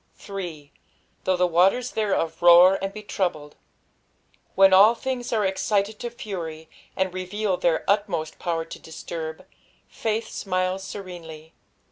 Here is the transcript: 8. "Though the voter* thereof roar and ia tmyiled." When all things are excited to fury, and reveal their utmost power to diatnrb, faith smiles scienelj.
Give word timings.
8. 0.27 0.71
"Though 1.25 1.37
the 1.37 1.47
voter* 1.47 1.83
thereof 1.83 2.41
roar 2.41 2.79
and 2.83 2.91
ia 2.97 3.03
tmyiled." 3.03 3.51
When 4.55 4.73
all 4.73 4.95
things 4.95 5.31
are 5.31 5.45
excited 5.45 5.99
to 5.99 6.09
fury, 6.09 6.67
and 6.95 7.13
reveal 7.13 7.55
their 7.55 7.83
utmost 7.87 8.39
power 8.39 8.65
to 8.65 8.79
diatnrb, 8.79 9.45
faith 9.87 10.27
smiles 10.27 10.83
scienelj. 10.85 11.51